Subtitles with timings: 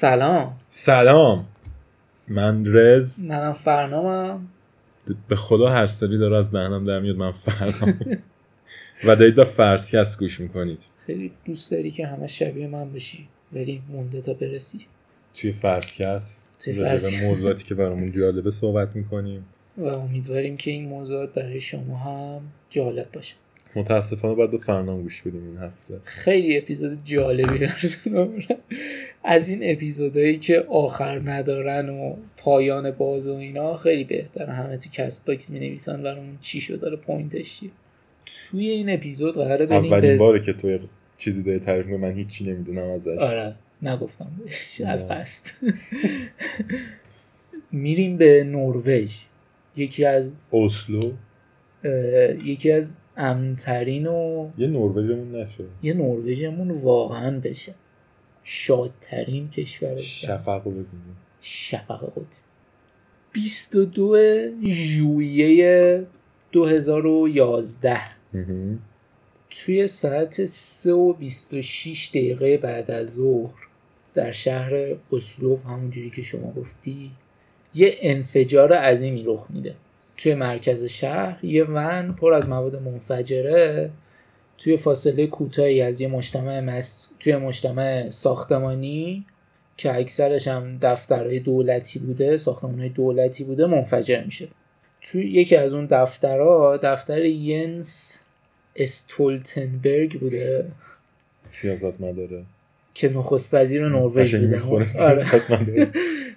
[0.00, 0.56] سلام.
[0.68, 1.46] سلام.
[2.28, 3.22] من رز.
[3.22, 4.48] منم فرنامم.
[5.28, 8.00] به خدا هر سری داره از دهنم در میاد من فرنام
[9.04, 10.86] و دارید به فرسکست گوش می‌کنید.
[11.06, 13.28] خیلی دوست داری که همه شبیه من بشی.
[13.52, 14.86] ولی مونده تا برسی.
[15.34, 17.26] توی فرسکست توی.
[17.26, 19.44] موضوعاتی که برامون جالبه صحبت می‌کنیم.
[19.78, 23.34] و امیدواریم که این موضوعات برای شما هم جالب باشه.
[23.76, 26.00] متاسفانه باید به فرنام گوش بدیم این هفته.
[26.02, 28.42] خیلی اپیزود جالبی براتون
[29.24, 34.90] از این اپیزودهایی که آخر ندارن و پایان باز و اینا خیلی بهتره همه تو
[34.92, 37.70] کست باکس می نویسن برامون چی شد داره پوینتش چیه.
[38.26, 40.78] توی این اپیزود قراره بریم اولین به باره که تو
[41.18, 43.18] چیزی داری تعریف من هیچی نمی‌دونم ازش.
[43.18, 44.30] آره نگفتم.
[44.86, 45.08] از.
[45.08, 45.46] قصد.
[47.72, 49.16] میریم به نروژ.
[49.76, 51.12] یکی از اسلو
[52.44, 55.64] یکی از امنترین و یه نروژمون نشه.
[55.82, 57.74] یه نروژمون واقعا بشه.
[58.42, 61.16] شادترین کشور شفق رو ببینیم.
[61.40, 62.42] شفق قطبی
[63.32, 64.16] 22
[64.68, 66.06] ژوئیه
[66.52, 68.00] 2011
[68.34, 68.78] مهم.
[69.50, 73.68] توی ساعت 3 و 26 دقیقه بعد از ظهر
[74.14, 77.10] در شهر اسلوف همونجوری که شما گفتی
[77.74, 79.74] یه انفجار عظیمی رخ میده.
[80.18, 83.90] توی مرکز شهر یه ون پر از مواد منفجره
[84.58, 87.12] توی فاصله کوتاهی از یه مجتمع مس...
[87.20, 89.26] توی مجتمع ساختمانی
[89.76, 94.48] که اکثرش هم دفترهای دولتی بوده ساختمانهای دولتی بوده منفجر میشه.
[95.00, 98.22] توی یکی از اون دفترها دفتر ینس
[98.76, 100.70] استولتنبرگ بوده.
[101.48, 102.44] سیاست مداره
[102.98, 104.60] که نخست وزیر نروژ بوده
[105.02, 105.90] آره.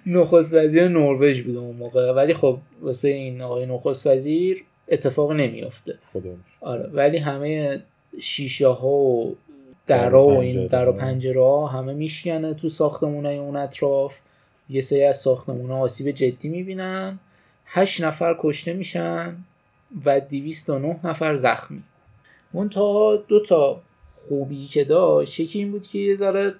[0.06, 2.12] نخست وزیر نروژ بوده اون موقع.
[2.12, 5.98] ولی خب واسه این آقای نخست وزیر اتفاق نمیافته.
[6.60, 6.90] آره.
[6.92, 7.82] ولی همه
[8.20, 9.36] شیشه ها و
[9.86, 10.92] درا و این در و.
[10.92, 14.18] پنجره ها همه میشکنه تو ساختمون های اون اطراف.
[14.68, 17.18] یه سری از ساختمون ها آسیب جدی می‌بینن.
[17.66, 19.36] هشت نفر کشته میشن
[20.04, 21.82] و 209 نفر زخمی.
[22.52, 23.80] اون تا دو تا
[24.28, 26.54] خوبی که داشت یکی این بود که یه ذره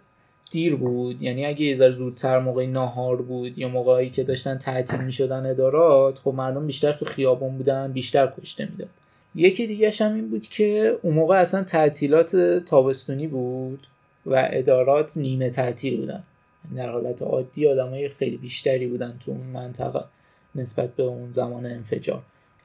[0.51, 1.23] دیر بود.
[1.23, 6.19] یعنی اگه یه ذره زودتر موقع ناهار بود یا موقعی که داشتن تعطیل می‌شدن ادارات
[6.19, 8.89] خب مردم بیشتر تو خیابون بودن بیشتر کشته می‌داد.
[9.35, 12.37] یکی دیگه هم این بود که اون موقع اصلا تعطیلات
[12.67, 13.87] تابستونی بود
[14.27, 16.23] و ادارات نیمه تعطیل بودن.
[16.77, 20.05] در حالت عادی آدمای خیلی بیشتری بودن تو اون منطقه
[20.55, 22.23] نسبت به اون زمان انفجار.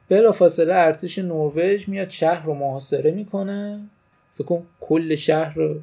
[0.10, 3.90] بلافاصله ارتش نروژ میاد شهر رو محاصره می‌کنه.
[4.38, 5.76] فکر کن کل شهر رو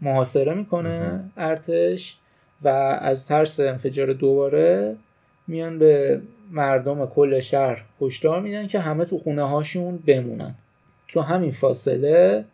[0.00, 2.16] محاصره می‌کنه ارتش
[2.62, 2.68] و
[3.00, 4.96] از ترس انفجار دوباره
[5.46, 6.20] میان به
[6.50, 10.54] مردم کل شهر هشدار میدن که همه تو خونه هاشون بمونن.
[11.08, 12.44] تو همین فاصله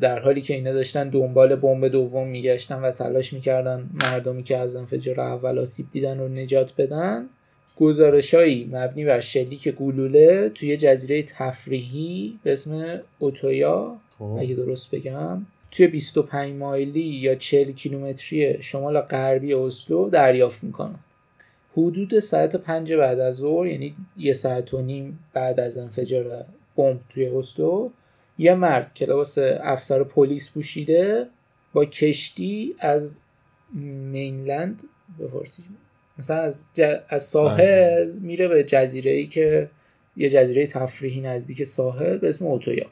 [0.00, 4.76] در حالی که اینا داشتن دنبال بمب دوم میگشتن و تلاش می‌کردن مردمی که از
[4.76, 7.26] انفجار اول آسیب دیدن رو نجات بدن
[7.76, 14.36] گزارشهایی مبنی بر شلیک گلوله توی جزیره تفریحی به اسم اوتویا خب.
[14.40, 15.46] اگه درست بگم.
[15.70, 20.98] توی 25 مایلی یا 40 کیلومتری شمال غربی اسلو دریافت می‌کنن
[21.72, 26.44] حدود ساعت پنج بعد از ظهر یعنی یه ساعت و نیم بعد از انفجار
[26.76, 27.90] بمب توی اسلو
[28.38, 31.26] یه مرد که لباس افسر پلیس پوشیده
[31.72, 33.16] با کشتی از
[34.12, 34.82] مینلند
[35.18, 35.62] به فارسی
[36.18, 39.70] مثلا از, ج- از ساحل میره به جزیره ای که
[40.16, 42.86] یه جزیره تفریحی نزدیک ساحل به اسم اوتویا.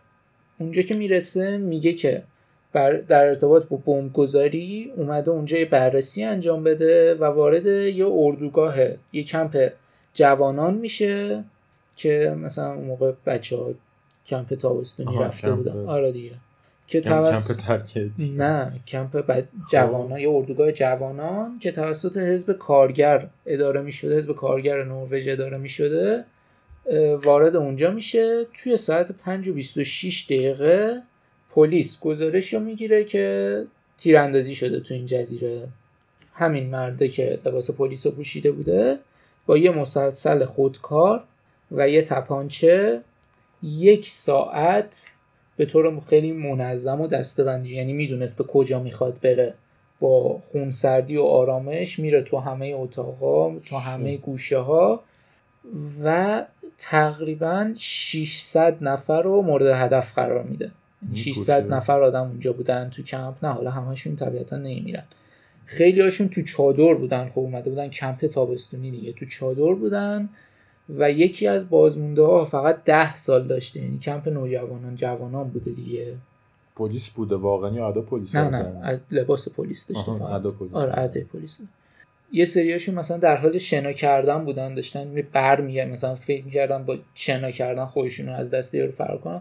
[0.63, 2.23] اونجا که می‌رسه میگه که
[2.73, 8.75] بر در ارتباط با بمبگذاری اومده اونجا یه بررسی انجام بده و وارد یه اردوگاه
[9.13, 9.73] یه کمپ
[10.15, 11.45] جوانان میشه
[11.97, 13.75] که مثلا اون موقع بچه ها
[14.27, 15.87] کمپ تابستونی رفته کمپ- بودن.
[15.87, 16.31] آره دیگه.
[16.87, 17.81] که توسط کمپ
[18.37, 19.43] نه کمپ ب...
[19.71, 25.59] جوانان یه اردوگاه جوانان که توسط حزب کارگر اداره می شده حزب کارگر نروژ اداره
[25.59, 26.25] می شده
[27.23, 28.47] وارد اونجا میشه.
[28.55, 31.03] توی ساعت 5 و 26 دقیقه
[31.51, 33.67] پلیس گزارش رو می‌گیره که
[33.99, 35.69] تیراندازی شده تو این جزیره.
[36.35, 38.99] همین مرده که لباس پلیس رو پوشیده بوده.
[39.47, 41.25] با یه مسلسل خودکار
[41.73, 43.01] و یه تپانچه
[43.63, 45.13] یک ساعت
[45.57, 49.55] به طور خیلی منظم و دستبندی یعنی می‌دونسته کجا می‌خواد بره.
[50.01, 55.03] با خونسردی و آرامش میره تو همه اتاقا تو همه گوشه ها
[56.05, 56.45] و
[56.83, 60.71] تقریبا 600 نفر رو مورد هدف قرار میده.
[61.03, 61.33] می‌کشه.
[61.33, 63.45] 600 نفر آدم اونجا بودن تو کمپ.
[63.45, 65.05] نه حالا همشون طبیعتا نمیرن
[65.67, 67.29] خیلی هاشون تو چادر بودن.
[67.29, 69.13] خب اومده بودن کمپ تابستونی دیگه.
[69.13, 70.29] تو چادر بودن
[70.99, 73.81] و یکی از بازمونده ها فقط ده سال داشته.
[73.81, 76.17] یعنی کمپ نوجوانان جوانان بوده دیگه.
[76.77, 80.23] پلیس بوده واقعا یا ادا پلیس نه؟ نه لباس پلیس داشته فقط.
[80.73, 81.59] آره ادا پلیس.
[82.33, 86.99] یه سریاشون مثلا در حال شنا کردن بودن داشتن بر میگن مثلا فکر می‌کردن با
[87.15, 89.41] شنا کردن خودشون رو از دست یارو فرار کنن.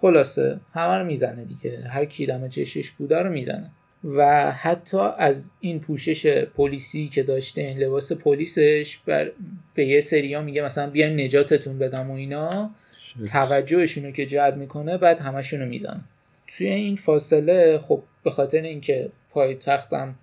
[0.00, 1.80] خلاصه همه رو می‌زنه دیگه.
[1.88, 3.70] هر کی دم چشش بوده رو می‌زنه.
[4.04, 9.30] و حتی از این پوشش پلیسی که داشته این لباس پلیسش بر
[9.74, 12.70] به یه سریا میگه مثلا بیاین نجاتتون بدم و اینا.
[13.32, 16.00] توجهشون رو که جلب می‌کنه بعد همشون رو می‌زنه.
[16.46, 20.14] توی این فاصله خب به خاطر اینکه پای تختم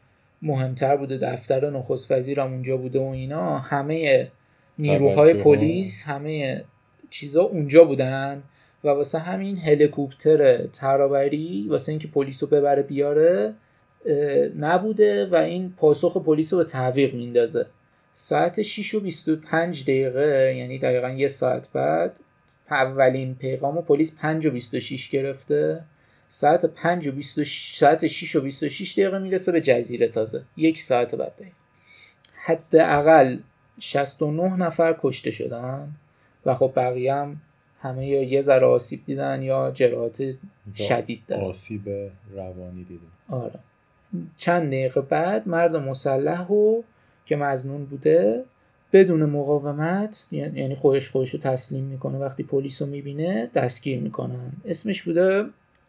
[0.42, 3.58] مهمتر بوده دفتر نخست وزیرم اونجا بوده و اینا.
[3.58, 4.28] همه
[4.80, 5.34] نیروهای.
[5.34, 6.64] پلیس همه
[7.10, 8.44] چیزا اونجا بودن
[8.84, 13.54] و واسه همین هلیکوپتر ترابری واسه اینکه پلیس رو ببره بیاره
[14.60, 17.66] نبوده و این پاسخ پلیس رو به تعویق میندازه.
[18.14, 22.20] ساعت 6 و 25 دقیقه یعنی دقیقا یه ساعت بعد
[22.72, 25.84] اولین پیغام پلیس 5 و 26 گرفته.
[26.30, 30.44] ساعت 5 و 26 ساعت 6 و 26 دقیقه می‌رسه به جزیره تازه.
[30.58, 31.52] یک ساعت بعد دقیقه.
[32.34, 33.38] حداقل
[33.80, 35.92] 69 نفر کشته شدن
[36.46, 37.42] و خب بقیه هم
[37.80, 40.24] همه یا یه ذره آسیب دیدن یا جراحات
[40.74, 41.44] شدید دارن.
[41.44, 41.90] آسیب
[42.36, 43.60] روانی دیدیم آره.
[44.38, 46.82] چند دقیقه بعد مرد مسلح و
[47.26, 48.44] که مزنون بوده
[48.94, 52.18] بدون مقاومت یعنی یعنی خودش خودش رو تسلیم می‌کنه.
[52.18, 54.52] وقتی پلیس رو می‌بینه دستگیر می‌کنن.
[54.66, 55.46] اسمش بوده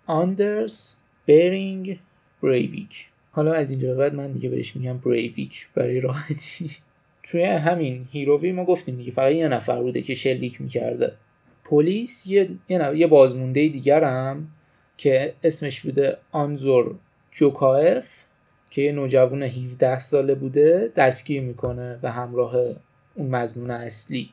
[0.08, 0.96] آندرس
[1.26, 1.99] بیرینگ
[2.43, 6.70] بریویک حالا از اینجا بعد من دیگه بهش میگم بریویک برای راحتی.
[7.31, 11.12] توی همین هیرووی ما گفتیم دیگه فقط یه نفر بوده که شلیک می‌کرده.
[11.64, 14.49] پلیس یه, یه بازمونده دیگر هم
[14.96, 16.94] که اسمش بوده آنزور
[17.32, 18.25] جوکایف
[18.70, 22.55] که یه نوجوان 17 ساله بوده دستگیر می‌کنه به همراه
[23.14, 24.31] اون مزنون اصلی.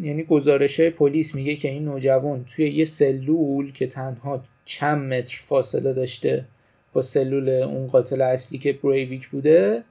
[0.00, 5.92] یعنی گزارش پلیس میگه که این نوجوان توی یه سلول که تنها چند متر فاصله
[5.92, 6.44] داشته
[6.92, 9.82] با سلول اون قاتل اصلی که بریویک بوده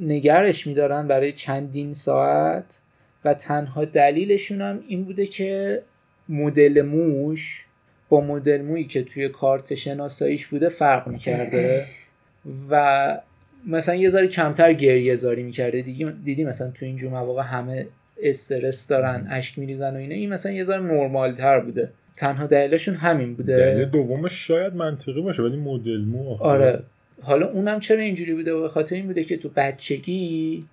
[0.00, 2.78] نگرش میدارن برای چندین ساعت
[3.24, 5.82] و تنها دلیلشون هم این بوده که
[6.28, 7.66] مدل موش
[8.08, 11.84] با مدل مویی که توی کارت شناساییش بوده فرق می‌کرده
[12.70, 13.20] و
[13.66, 15.82] مثلا یه ذره کمتر گریه زاری می‌کرده.
[16.24, 17.86] دیدی, مثلا تو اینجور مواقع همه
[18.22, 20.14] استرس دارن اشک میریزن و اینا.
[20.14, 21.90] این مثلا یه ذره نرمال تر بوده.
[22.20, 23.56] تنها دلیلشون همین بوده.
[23.56, 26.34] دلیل دومش شاید منطقی باشه ولی مدل مو.
[26.40, 26.82] آره.
[27.22, 30.64] حالا اونم چرا اینجوری بوده؟ به خاطر این بوده که تو بچگی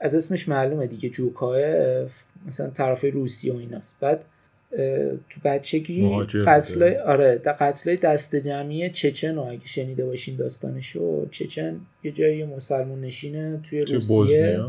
[0.00, 3.98] از اسمش معلومه دیگه جوکایف مثلا طرف روسیه و ایناست.
[4.00, 4.24] بعد
[5.30, 7.02] تو بچگی مهاجر قتل بوده.
[7.02, 13.00] آره د- قتل دست جمعی چچن رو اگه شنیده باشین داستانشو چچن یه جایی مسلمون
[13.00, 14.60] نشینه توی تو روسیه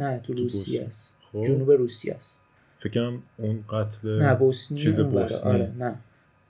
[0.00, 0.82] نه تو روسیه.
[0.82, 1.16] است.
[1.32, 1.44] خب.
[1.46, 2.40] جنوب روسیه است.
[2.82, 5.10] فکرم اون قتل نه بوسنی چیز اون.
[5.10, 5.52] بوسنی.
[5.52, 5.94] آره نه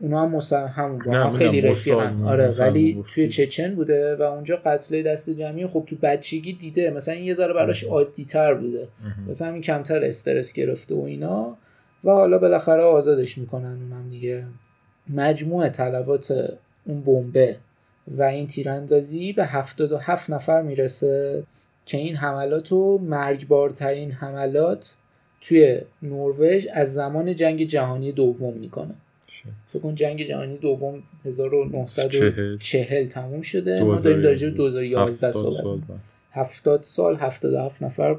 [0.00, 3.05] اونا هم مسلم همون با نه، هم خیلی رفیقن آره ولی.
[3.14, 7.34] توی چچن بوده و اونجا قتل دست جمعی خب تو بچگی دیده مثلا این یه
[7.34, 7.84] ذره براش.
[7.84, 8.88] عادی تر بوده.
[9.29, 11.56] مثلا همین کمتر استرس گرفته و اینا
[12.05, 14.44] و حالا بالاخره آزادش می‌کنن اونم دیگه
[15.14, 16.53] مجموع تلفات
[16.86, 17.56] اون بمبه
[18.08, 21.44] و این تیراندازی به 77 نفر می‌رسه
[21.86, 24.96] که این حملات رو مرگبارترین حملات
[25.43, 28.94] توی نروژ از زمان جنگ جهانی دوم می‌کنه.
[29.67, 33.82] فکر جنگ جهانی دوم 1940 تموم شده.
[33.82, 36.01] ما داریم در 2011 هفتاد صحبت سال می‌کنیم.
[36.34, 36.44] بعد.
[36.44, 38.17] 70 سال 77 نفر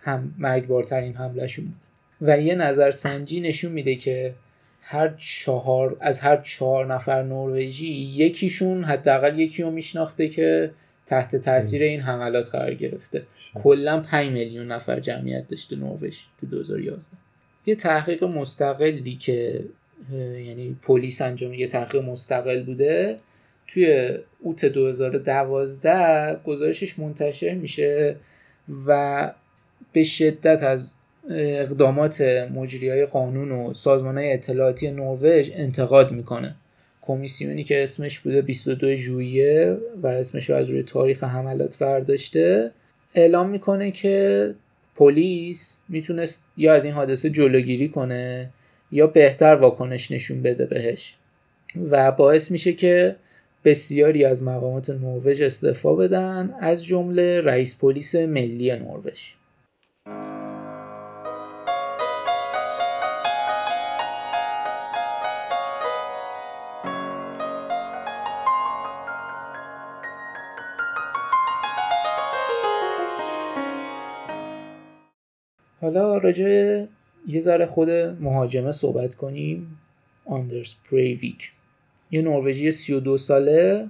[0.00, 1.74] هم مرگبارترین حملهشون بود.
[2.20, 4.34] و یه نظرسنجی نشون میده که
[4.82, 10.70] هر چهار از هر چهار نفر نروژی یکیشون حداقل یکی رو میشناخته که
[11.06, 13.22] تحت تاثیر این حملات قرار گرفته.
[13.62, 17.16] کلا 5 میلیون نفر جمعیت داشته نروژ تو 2011
[17.66, 19.64] یه تحقیق مستقلی که
[20.46, 23.16] یعنی پلیس انجام یه تحقیق مستقل بوده
[23.66, 28.16] توی اوت 2012 گزارشش منتشر میشه
[28.86, 29.32] و
[29.92, 30.94] به شدت از
[31.30, 32.20] اقدامات
[32.54, 36.54] مجری های قانون و سازمان های اطلاعاتی نروژ انتقاد می‌کنه.
[37.02, 42.70] کمیسیونی که اسمش بوده 22 ژوئیه و اسمش رو از روی تاریخ حملات برداشته.
[43.16, 44.54] اعلام می‌کنه که
[44.96, 48.50] پلیس می‌تونست یا از این حادثه جلوگیری کنه
[48.92, 51.16] یا بهتر واکنش نشون بده بهش.
[51.90, 53.16] و باعث میشه که
[53.64, 59.32] بسیاری از مقامات نروژ استعفا بدن از جمله رئیس پلیس ملی نروژ.
[75.86, 76.84] حالا راجع
[77.26, 77.90] یه ذره خود
[78.20, 79.78] مهاجمه صحبت کنیم.
[80.24, 81.52] آندرس بریویک
[82.10, 83.88] یه نروژی 32 ساله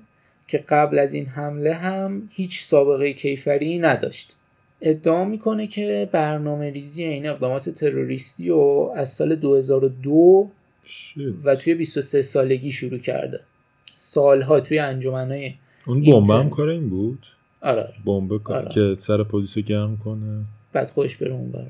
[0.49, 4.37] که قبل از این حمله هم هیچ سابقه کیفری نداشت.
[4.81, 10.51] ادعا می‌کنه که برنامه ریزی این اقدامات تروریستی رو از سال 2002
[11.45, 13.41] و توی 23 سالگی شروع کرده.
[13.95, 15.55] سالها توی انجمنهای
[15.87, 17.27] اون بمب هم کار این بود؟
[17.61, 17.95] آره, آره.
[18.05, 18.69] بمب آره.
[18.69, 20.45] که سر پلیس گرم کنه.
[20.73, 21.67] بعد خوش بره اون بر.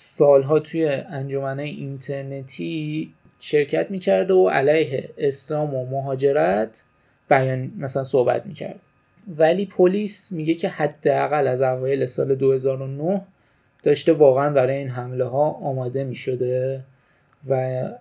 [0.00, 6.84] سالها توی انجمنهای اینترنتی شرکت می‌کرده و علیه اسلام و مهاجرت
[7.28, 8.80] بیان مثلا صحبت می‌کرد.
[9.28, 13.22] ولی پلیس میگه که حداقل از اوایل سال 2009
[13.82, 16.84] داشته واقعا برای این حمله ها آماده می‌شده
[17.48, 17.54] و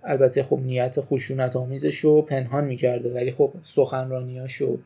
[0.04, 3.14] البته خب نیت خشونت آمیزش رو پنهان می‌کرده.
[3.14, 4.78] ولی خب سخنرانیاش و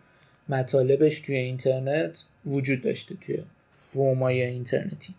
[0.50, 3.38] مطالبش توی اینترنت وجود داشته توی
[3.70, 5.16] فرومای اینترنتی.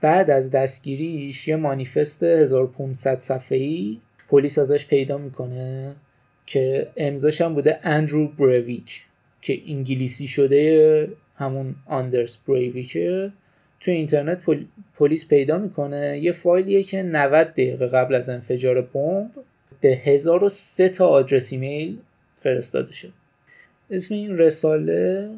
[0.00, 5.96] بعد از دستگیریش یه مانیفست 1500 صفحه‌ای پلیس ازش پیدا می‌کنه
[6.46, 9.04] که امضاش هم بوده اندرو برویک
[9.42, 13.32] که انگلیسی شده همون آندرس برویکه
[13.80, 14.42] تو اینترنت
[14.96, 16.20] پلیس پیدا می‌کنه.
[16.22, 19.30] یه فایلیه که 90 دقیقه قبل از انفجار بمب
[19.80, 21.98] به 1003 تا آدرس ایمیل
[22.42, 23.12] فرستاده شد
[23.90, 25.30] اسم این رساله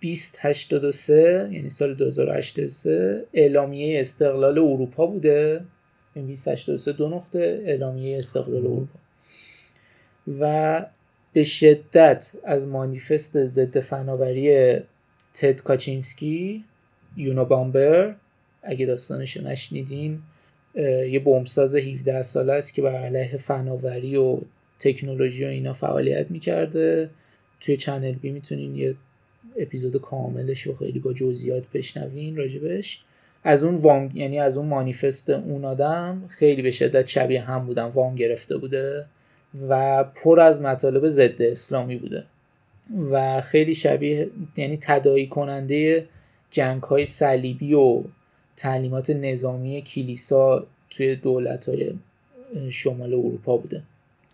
[0.00, 5.64] 2083 یعنی سال 2083 اعلامیه استقلال اروپا بوده.
[6.14, 8.98] این 2083 دو نقطه اعلامیه استقلال اروپا.
[10.40, 10.86] و
[11.32, 14.78] به شدت از مانیفست ضد فناوری
[15.34, 16.64] تد کاچینسکی
[17.16, 18.14] یونو بامبر
[18.62, 20.18] اگه داستانش رو نشنیدین
[21.10, 24.38] یه بمبساز 17 ساله است که بر علیه فناوری و
[24.78, 27.10] تکنولوژی و اینا فعالیت می‌کرده.
[27.60, 28.94] توی چنل بی می‌تونین یه
[29.56, 33.02] اپیزود کاملش رو خیلی با جزئیات بشنوین راجبش.
[33.44, 37.84] از اون وام یعنی از اون مانیفست اون آدم خیلی به شدت شبیه هم بودن.
[37.84, 39.06] وام گرفته بوده
[39.68, 42.24] و پر از مطالب ضد اسلامی بوده.
[43.10, 46.08] و خیلی شبیه یعنی تدایی کننده
[46.50, 48.02] جنگ های صلیبی و
[48.56, 51.92] تعلیمات نظامی کلیسا توی دولت های
[52.70, 53.82] شمال اروپا بوده.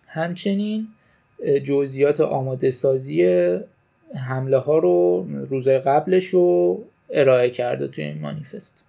[0.07, 0.87] همچنین
[1.63, 3.25] جزئیات آماده سازی
[4.13, 8.85] حمله ها رو روزهای قبلش رو ارائه کرده توی این مانیفست.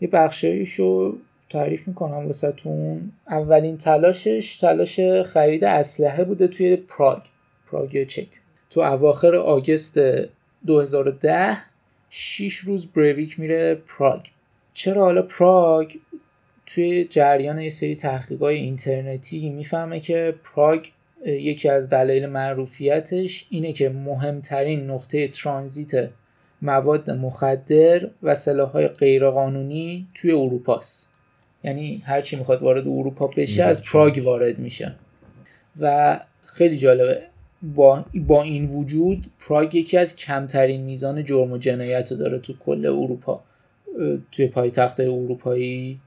[0.00, 1.18] یه بخشایش رو
[1.50, 3.12] تعریف می‌کنم واسهتون.
[3.28, 7.22] اولین تلاشش تلاش خرید اسلحه بوده توی پراگ.
[7.70, 8.28] پراگ چک.
[8.70, 9.98] تو اواخر آگست
[10.66, 11.58] 2010
[12.10, 14.20] 6 روز بریویک میره پراگ.
[14.74, 15.96] چرا حالا پراگ؟
[16.66, 20.86] توی جریان یه سری تحقیقات اینترنتی می‌فهمه که پراگ
[21.26, 26.10] یکی از دلایل معروفیتش اینه که مهمترین نقطه ترانزیت
[26.62, 31.12] مواد مخدر و سلاحهای غیرقانونی توی اروپاست.
[31.64, 34.94] یعنی هر چی می‌خواد وارد اروپا بشه از پراگ وارد میشه.
[35.80, 37.22] و خیلی جالبه
[37.62, 42.54] با, با این وجود پراگ یکی از کمترین میزان جرم و جنایت رو داره تو
[42.58, 43.44] کل اروپا
[44.32, 46.00] توی پایتخت اروپایی.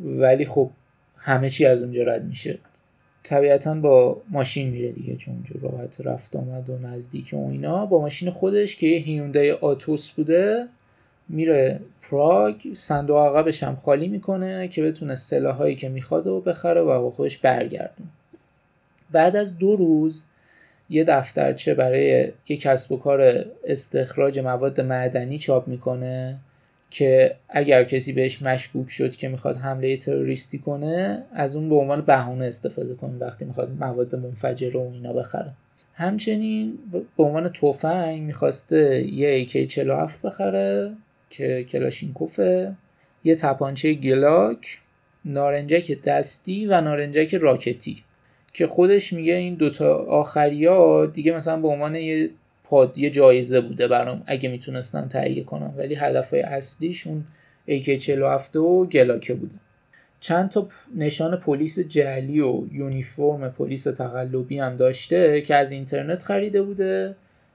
[0.00, 0.70] ولی خب
[1.16, 2.58] همه چی از اونجا رد میشه.
[3.26, 7.86] طبیعتا با ماشین میره دیگه چون راحت رفت آمد و نزدیک و اینا.
[7.86, 10.68] با ماشین خودش که یه هیوندای آتوس بوده
[11.28, 17.00] میره پراگ صندوق عقبش هم خالی می‌کنه که بتونه سلاحایی که می‌خواد و بخره و
[17.00, 18.06] با خودش برگردون
[19.10, 20.24] بعد از دو روز
[20.90, 26.38] یه دفترچه برای یک کسب و کار استخراج مواد معدنی چاپ می‌کنه.
[26.96, 32.00] که اگر کسی بهش مشکوک شد که می‌خواد حمله تروریستی کنه از اون به عنوان
[32.00, 35.52] بهونه استفاده کنه وقتی می‌خواد مواد منفجر و اینا بخره.
[35.94, 36.78] همچنین
[37.16, 40.92] به عنوان تفنگ می‌خواسته یه AK47 بخره
[41.30, 42.72] که کلاشینکوفه
[43.24, 44.78] یه تپانچه گلاک
[45.24, 48.02] نارنجک دستی و نارنجک راکتی.
[48.52, 52.30] که خودش میگه این دوتا آخری ها دیگه مثلا به عنوان یه
[52.68, 55.74] پاد یه جایزه بوده برام اگه می‌تونستم تهیه کنم.
[55.76, 57.24] ولی هدف اصلیشون
[57.68, 59.54] AK47 و گلاکه بوده.
[60.20, 66.62] چند تا نشان پلیس جعلی و یونیفرم پلیس تقلبی هم داشته که از اینترنت خریده
[66.62, 67.14] بوده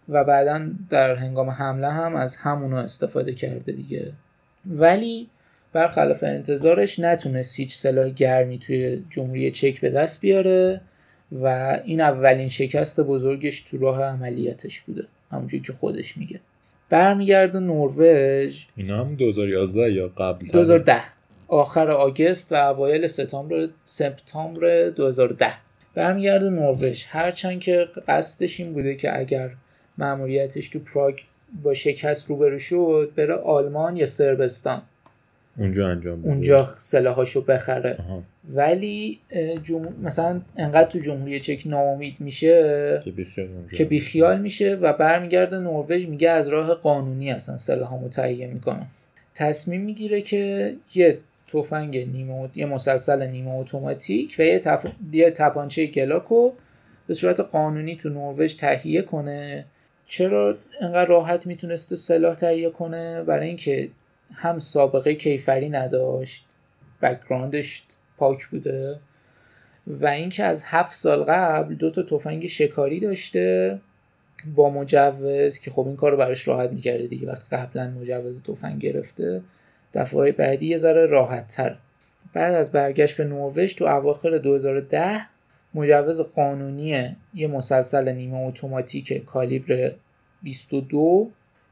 [0.10, 4.12] و بعدا در هنگام حمله هم از همونو استفاده کرده دیگه.
[4.66, 5.30] ولی
[5.74, 10.82] برخلاف انتظارش نتونست هیچ سلاح گرمی توی جمهوری چک به دست بیاره.
[11.32, 15.04] و این اولین شکست بزرگش تو راه عملیاتش بوده.
[15.32, 16.40] همونجوری که خودش میگه.
[16.90, 18.66] برمیگرده نروژ.
[18.78, 21.02] اینا هم 2011 یا قبل 2010
[21.48, 25.48] آخر آگست و اوایل سپتامبر سپتامبر 2010
[25.96, 27.06] برمیگرده نروژ.
[27.08, 29.52] هرچند که قصدش این بوده که اگر
[29.98, 31.16] مأموریتش تو پراگ
[31.64, 34.82] با شکست روبرو شد بره آلمان یا سربستان
[35.58, 36.30] اونجا انجام بده.
[36.30, 37.98] اونجا سلاحاشو بخره.
[38.00, 38.24] آها.
[38.54, 39.20] ولی
[39.64, 39.94] جمهور...
[40.04, 43.48] مثلا انقدر تو جمهوری چک ناامید میشه که بیخیال
[43.90, 48.88] بیخیال میشه و برمیگرده نروژ میگه از راه قانونی اصلا سلاحامو تهیه می‌کنم.
[49.36, 51.18] تصمیم می‌گیره که یه
[51.48, 54.86] تفنگ نیمه یه مسلسل نیمه اتوماتیک و یه, تف...
[55.12, 56.52] یه تپانچه گلاکو
[57.08, 59.66] به صورت قانونی تو نروژ تهیه کنه.
[60.08, 63.90] چرا انقدر راحت می‌تونسته سلاح تهیه کنه؟ برای اینکه
[64.34, 66.46] هم سابقه کیفری نداشت
[67.02, 67.84] background ش
[68.18, 69.00] پاک بوده
[69.88, 73.80] و اینکه از هفت سال قبل دو تا تفنگ شکاری داشته
[74.56, 78.82] با مجوز که خب این کار رو براش راحت می‌کرده دیگه وقتی قبلا مجوز تفنگ
[78.82, 79.42] گرفته
[79.94, 81.78] دفعه بعدی یه ذره راحت تر
[82.34, 85.22] بعد از برگشت به نروژ تو اواخر 2010
[85.74, 89.92] مجوز قانونی یه مسلسل نیمه اتوماتیک کالیبر
[90.44, 91.32] 22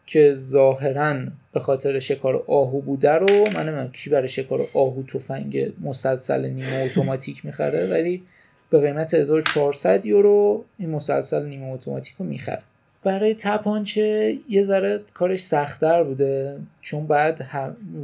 [0.09, 5.73] که ظاهرا به خاطر شکار آهو بوده رو من نمی‌دونم کی برای شکار آهو تفنگ
[5.81, 8.23] مسلسل نیمه اتوماتیک می‌خره ولی
[8.69, 12.61] به قیمت 1400 یورو این مسلسل نیمه اتوماتیک رو می‌خره.
[13.03, 17.45] برای تپانچه یه ذره کارش سختتر بوده چون بعد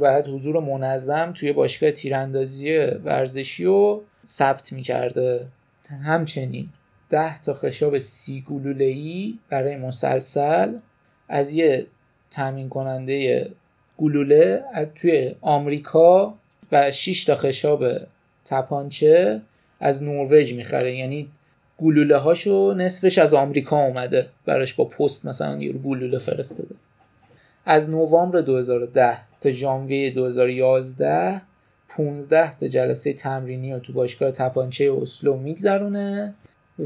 [0.00, 5.46] بعد حضور منظم توی باشگاه تیراندازی ورزشی رو ثبت می‌کرده.
[6.04, 6.68] همچنین
[7.10, 10.74] ده تا خشاب سی گلوله‌ای برای مسلسل
[11.28, 11.86] از یه
[12.30, 13.50] تامین کننده
[13.98, 16.34] گلوله از توی آمریکا
[16.72, 17.84] و 6 تا خشاب
[18.44, 19.40] تپانچه
[19.80, 20.96] از نروژ می‌خره.
[20.96, 21.28] یعنی
[21.78, 24.26] گلوله هاشو نصفش از آمریکا اومده.
[24.44, 26.74] براش با پست مثلا یه گلوله فرستاده.
[27.64, 31.40] از نوامبر 2010 تا ژانویه 2011
[31.88, 36.34] 15 تا جلسه تمرینی رو تو باشگاه تپانچه اسلو میگذرونه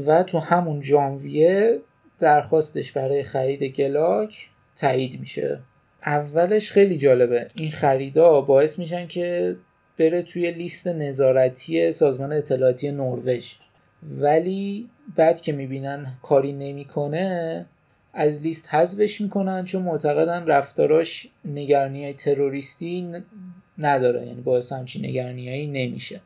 [0.05, 1.79] و تو همون ژانویه
[2.19, 4.47] درخواستش برای خرید گلاک
[4.81, 5.59] تایید میشه.
[6.05, 7.47] اولش خیلی جالبه.
[7.55, 9.55] این خریدا باعث میشن که
[9.99, 13.53] بره توی لیست نظارتی سازمان اطلاعاتی نروژ.
[14.19, 17.65] ولی بعد که می‌بینن کاری نمی‌کنه
[18.13, 23.13] از لیست حذفش می‌کنن چون معتقدن رفتاراش نگرانی های تروریستی
[23.77, 24.27] نداره.
[24.27, 26.21] یعنی باعث همچین نگرانی نمیشه.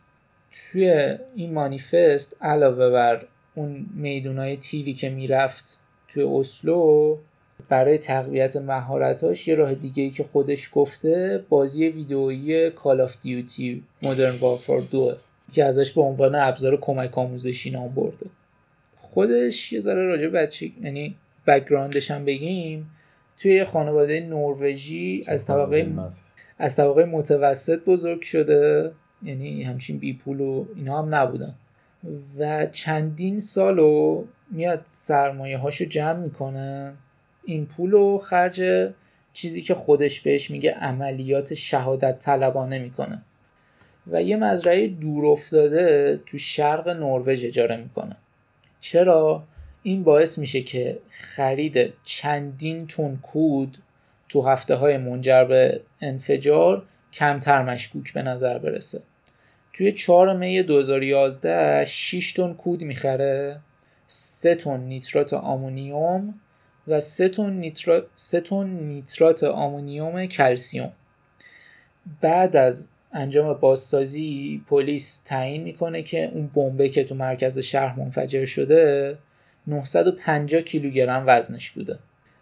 [0.51, 7.17] توی این مانیفست علاوه بر اون میدونای تیری که می‌رفت توی اسلو
[7.69, 13.83] برای تقویت مهارتاش یه راه دیگه ای که خودش گفته بازی ویدئویی Call of Duty
[14.03, 15.13] Modern Warfare 2
[15.51, 18.25] که ازش به عنوان ابزار کمک آموزشی نام برده.
[18.95, 21.15] خودش یه ذره راجع به بچه یعنی
[21.47, 22.89] بکگراندش هم بگیم.
[23.37, 25.91] توی یه خانواده نروژی از طبقه
[26.59, 28.91] از طبقه متوسط بزرگ شده.
[29.23, 31.55] یعنی همچین بی پول و اینا هم نبودن.
[32.39, 36.93] و چندین سالو میاد سرمایه هاشو جمع می‌کنه.
[37.45, 38.89] این پول رو خرج
[39.33, 43.21] چیزی که خودش بهش میگه عملیات شهادت طلبانه می‌کنه.
[44.07, 48.15] و یه مزرعه دور افتاده تو شرق نروژ اجاره می‌کنه.
[48.79, 49.43] چرا؟
[49.83, 53.77] این باعث میشه که خرید چندین تن کود
[54.29, 59.01] تو هفته های منجر به انفجار کمتر مشکوک به نظر برسه.
[59.73, 63.59] توی 4 می 2011 6 تن کود می‌خره
[64.07, 66.39] 3 تن نیترات آمونیوم
[66.87, 70.91] و 3 تن نیترات 3 تن نیترات آمونیوم کلسیوم.
[72.21, 78.45] بعد از انجام بازسازی پلیس تعیین می‌کنه که اون بمبه که تو مرکز شهر منفجر
[78.45, 79.17] شده
[79.67, 81.99] 950 کیلوگرم وزنش بوده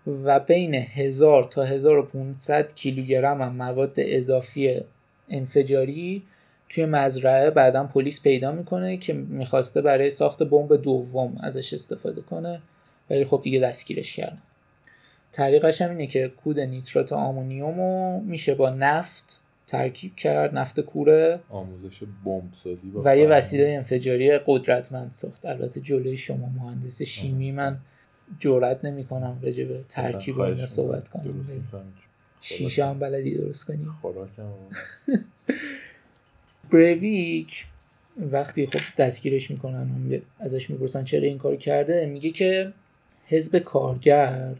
[0.08, 4.82] و بین 1000 تا 1500 کیلوگرم هم مواد اضافی
[5.29, 6.23] انفجاری
[6.69, 12.62] توی مزرعه بعدا پلیس پیدا می‌کنه که می‌خواسته برای ساخت بمب دوم ازش استفاده کنه.
[13.10, 14.42] ولی خب دیگه دستگیرش کردن
[15.32, 21.39] طریقش هم اینه که کود نیترات آمونیوم رو میشه با نفت ترکیب کرد نفت کوره.
[21.50, 23.28] آموزش بمب سازی با و یه.
[23.28, 25.46] وسیله انفجاری قدرتمند ساخت.
[25.46, 27.78] البته جلوی شما مهندس شیمی من
[28.39, 30.66] جرئت نمی‌کنم راجع به ترکیب اینا.
[30.66, 31.44] صحبت کنم.
[32.42, 33.88] شیشه هم بلدی درست کنی.
[36.72, 37.66] بریویک
[38.18, 42.74] وقتی خب دستگیرش می‌کنن ازش می‌پرسن چرا این کار کرده میگه که
[43.34, 44.56] حزب کارگر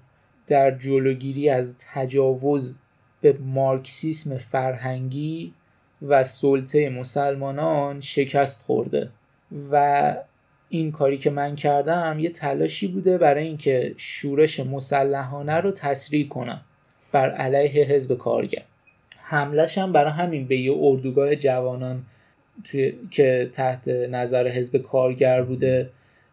[0.48, 2.76] در جلوگیری از تجاوز
[3.22, 5.54] به مارکسیسم فرهنگی
[6.02, 9.10] و سلطه مسلمانان شکست خورده.
[9.72, 10.16] و
[10.70, 16.62] این کاری که من کردم یه تلاشی بوده برای اینکه شورش مسلحانه رو تسریع کنم
[17.12, 18.64] بر علیه حزب کارگر.
[19.18, 22.06] حملش هم برای همین به یه اردوگاه جوانان
[22.64, 25.90] توی که تحت نظر حزب کارگر بوده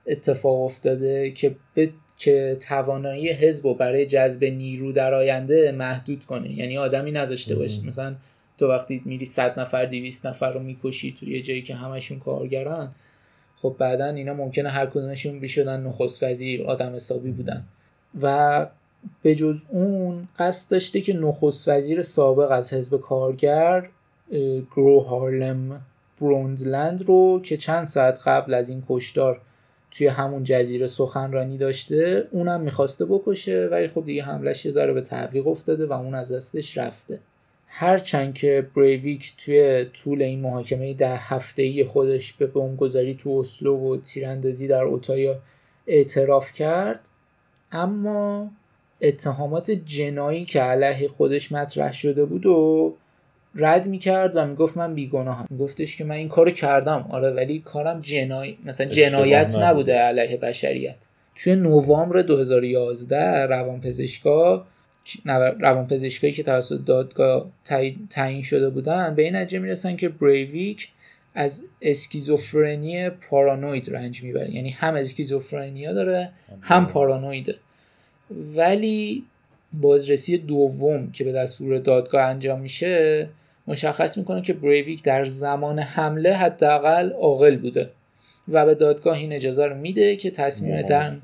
[0.07, 6.51] اتفاق افتاده که به که توانایی حزب رو برای جذب نیرو در آینده محدود کنه.
[6.51, 7.87] یعنی آدمی نداشته باشه.
[7.87, 8.15] مثلا
[8.59, 12.89] تو وقتی میری صد نفر دیویست نفر رو می‌کشی توی یه جایی که همشون کارگرن
[13.63, 17.65] خب بعدا اینا ممکنه هر کدومشون شدن نخست وزیر آدم حسابی بودن.
[18.23, 18.67] و
[19.23, 23.89] به جز اون قصد داشته که نخست وزیر سابق از حزب کارگر
[24.77, 25.81] گرو هارلم
[26.21, 29.41] بروندلند رو که چند ساعت قبل از این کشدار
[29.91, 35.01] توی همون جزیره سخنرانی داشته اونم می‌خواسته بکشه ولی خب دیگه حملش یه ذره به
[35.01, 37.21] تعویق افتاده و اون از دستش رفته.
[37.67, 43.77] هرچند که بریویک توی طول این محاکمه ده هفته ای خودش به بمبگذاری تو اسلو
[43.77, 45.39] و تیراندازی در اوتایا
[45.87, 47.09] اعتراف کرد
[47.73, 48.51] اما
[49.01, 52.95] اتهامات جنایی که علیه خودش مطرح شده بود و
[53.55, 55.47] رد می‌کرد و می‌گفت من بیگناهم.
[55.51, 57.07] میگفتش که من این کارو کردم.
[57.11, 61.07] آره ولی کارم جنایی مثلا جنایت نبوده علیه بشریت.
[61.35, 64.67] توی نوامبر 2011 روانپزشکا
[65.61, 67.51] روانپزشکایی که توسط دادگاه
[68.11, 70.89] تعیین شده بودن به این نتیجه می‌رسن که بریویک
[71.35, 74.55] از اسکیزوفرنی پارانوید رنج می‌بره.
[74.55, 77.55] یعنی هم اسکیزوفرنیا داره هم پارانویده.
[78.57, 79.25] ولی
[79.73, 83.29] بازرسی دوم که به دستور دادگاه انجام میشه
[83.67, 87.91] مشخص می‌کنه که بریویک در زمان حمله حداقل عاقل بوده
[88.49, 91.17] و به دادگاه این اجازه رو میده که تصمیم در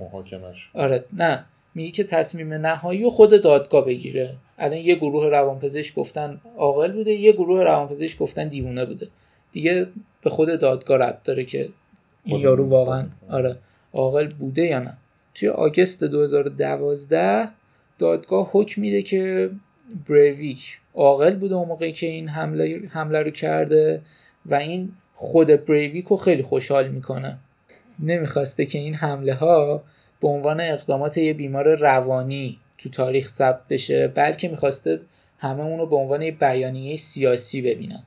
[0.74, 1.44] آره نه.
[1.74, 4.35] میگه که تصمیم نهایی و خود دادگاه بگیره.
[4.59, 9.09] الان یه گروه روانپزشک گفتن عاقل بوده یه گروه روانپزشک گفتن دیوونه بوده.
[9.52, 9.87] دیگه
[10.22, 11.68] به خود دادگاه ربط داره که
[12.24, 13.56] این یارو واقعا آره
[13.92, 14.96] عاقل بوده یا نه.
[15.35, 17.48] توی آگست 2012
[17.98, 19.50] دادگاه حکم میده که
[20.09, 24.02] بریویک عاقل بوده اون موقعی که این حمله, حمله رو کرده
[24.46, 27.38] و این خود بریویک رو خیلی خوشحال می‌کنه.
[27.98, 29.82] نمی‌خواسته که این حمله ها
[30.20, 35.00] به عنوان اقدامات یه بیمار روانی تو تاریخ ثبت بشه بلکه می‌خواسته
[35.38, 38.02] همه اونو به عنوان بیانیه سیاسی ببینن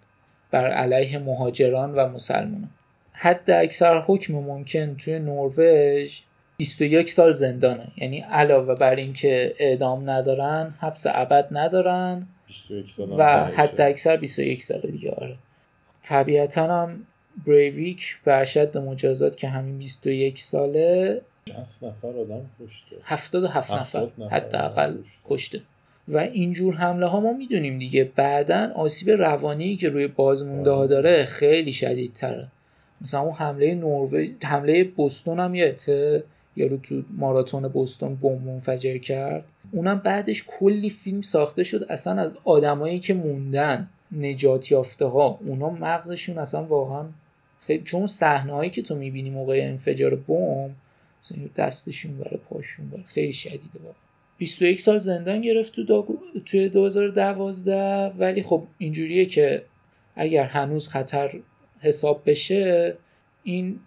[0.51, 2.69] بر علیه مهاجران و مسلمانان.
[3.11, 6.21] حد اکثر حکم ممکن توی نروژ
[6.59, 7.87] 21 سال زندانه.
[7.97, 12.27] یعنی علاوه بر اینکه اعدام ندارن حبس ابد ندارن
[13.17, 15.35] و حد اکثر 21 سال دیگه آره.
[16.01, 17.05] طبیعتا هم
[17.47, 22.95] بریویک به اشد مجازات که همین 21 ساله 60 نفر آدم کشته.
[23.03, 24.97] 77 نفر, نفر حداقل
[25.29, 25.61] کشته.
[26.07, 28.11] و اینجور حمله ها ما می‌دونیم دیگه.
[28.15, 32.47] بعدا آسیب روانی که روی بازمونده ها داره خیلی شدید تره
[33.01, 36.23] مثلا اون حمله نروژ حمله بوستون هم یادته
[36.59, 39.43] یارو تو ماراتون بوستون بمب منفجر کرد.
[39.71, 45.39] اونم بعدش کلی فیلم ساخته شد اصلا از آدمایی که موندن نجات یافته ها.
[45.45, 47.05] اونا مغزشون اصلا واقعا
[47.59, 50.71] خیلی چون صحنه هایی که تو می‌بینی موقع انفجار بمب
[51.57, 53.03] دستشون بره پاشون بره.
[53.03, 53.93] خیلی شدیده واقعا.
[54.37, 56.17] 21 سال زندان گرفت تو داگو...
[56.45, 59.63] توی 2012 ولی خب اینجوریه که
[60.15, 61.39] اگر هنوز خطر
[61.79, 62.97] حساب بشه
[63.43, 63.79] این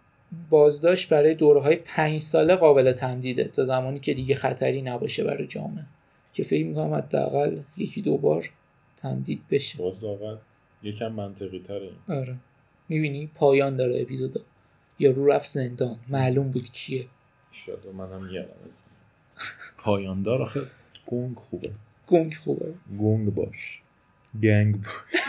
[0.51, 3.45] بازداشت برای دوره های پنج ساله قابل تمدیده.
[3.45, 5.85] تا زمانی که دیگه خطری نباشه برای جامعه.
[6.33, 8.51] که فکر می‌کنم حداقل یکی دو بار
[8.97, 9.79] تمدید بشه.
[9.79, 9.95] باز
[10.83, 12.37] یکم منطقی تره آره.
[12.89, 14.41] می‌بینی؟ پایان داره اپیزودا.
[14.99, 15.97] یا رو رفت زندان.
[16.09, 17.07] معلوم بود کیه.
[17.53, 18.49] شاید منم یادم
[19.79, 20.61] پایان دار آخه
[21.07, 21.71] گنگ خوبه.
[22.07, 22.75] گنگ خوبه.
[22.99, 23.83] گنگ باش.
[24.43, 25.23] گنگ باش.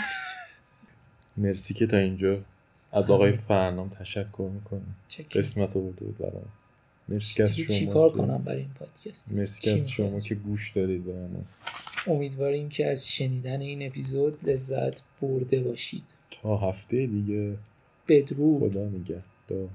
[1.38, 2.42] مرسی که تا اینجا
[2.94, 4.96] از آقای فرنام تشکر می‌کنم.
[5.32, 6.46] قسمت رو بود برام.
[7.10, 10.72] مرسی که از شما چیکار کنم برای این پادکست؟ مرسی که از شما که گوش
[10.72, 11.14] دادید به
[12.08, 16.04] امیدواریم که از شنیدن این اپیزود لذت برده باشید.
[16.42, 17.58] تا هفته دیگه.
[18.08, 18.72] بدرود.
[18.72, 19.70] خدا نگهدار.